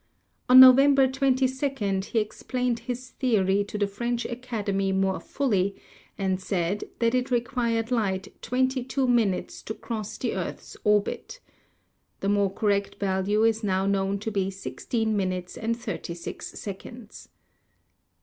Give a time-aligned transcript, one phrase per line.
[0.49, 5.79] On November 22 he explained his theory to the French Academy more fully,
[6.17, 11.39] and said that it required light 22 minutes to cross the earth's orbit.
[12.21, 17.29] (The more correct value is now known to be 16 minutes and 36 seconds.)